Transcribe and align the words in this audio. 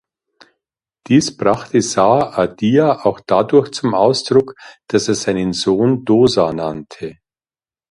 Dies 1.05 1.37
brachte 1.37 1.77
Saʿadia 1.77 3.05
auch 3.05 3.19
dadurch 3.19 3.71
zum 3.71 3.93
Ausdruck, 3.93 4.55
dass 4.87 5.07
er 5.07 5.13
seinen 5.13 5.53
Sohn 5.53 6.05
Dosa 6.05 6.51
nannte. 6.53 7.17